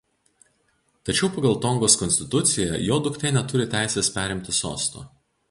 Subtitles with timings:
[1.09, 5.07] Tačiau pagal Tongos konstituciją jo duktė neturi teisės perimti sosto.